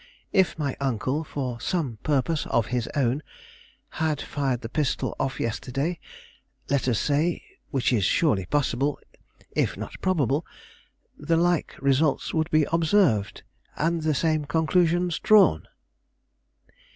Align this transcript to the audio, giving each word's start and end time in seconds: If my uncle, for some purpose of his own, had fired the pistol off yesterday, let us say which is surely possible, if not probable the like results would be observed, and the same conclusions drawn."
If 0.33 0.57
my 0.57 0.75
uncle, 0.79 1.23
for 1.23 1.59
some 1.61 1.99
purpose 2.01 2.47
of 2.47 2.65
his 2.73 2.87
own, 2.95 3.21
had 3.89 4.19
fired 4.19 4.61
the 4.61 4.67
pistol 4.67 5.15
off 5.19 5.39
yesterday, 5.39 5.99
let 6.71 6.87
us 6.87 6.97
say 6.97 7.43
which 7.69 7.93
is 7.93 8.03
surely 8.03 8.47
possible, 8.47 8.97
if 9.55 9.77
not 9.77 10.01
probable 10.01 10.43
the 11.19 11.37
like 11.37 11.75
results 11.79 12.33
would 12.33 12.49
be 12.49 12.65
observed, 12.73 13.43
and 13.77 14.01
the 14.01 14.15
same 14.15 14.45
conclusions 14.45 15.19
drawn." 15.19 15.67